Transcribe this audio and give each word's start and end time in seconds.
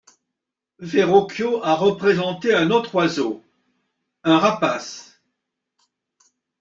Verrocchio 0.79 1.61
a 1.63 1.75
représenté 1.75 2.55
un 2.55 2.71
autre 2.71 2.95
oiseau, 2.95 3.43
un 4.23 4.39
rapace. 4.39 5.21